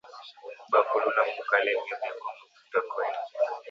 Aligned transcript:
Ba 0.71 0.79
kuluna 0.89 1.21
mu 1.33 1.41
kalemie 1.49 1.95
beko 2.01 2.27
mu 2.37 2.45
quatre 2.51 2.79
coin 2.91 3.15